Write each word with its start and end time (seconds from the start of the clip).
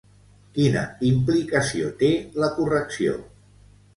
Quina 0.53 0.85
implicació 1.09 1.91
té, 2.01 2.11
la 2.45 2.51
correcció? 2.57 3.21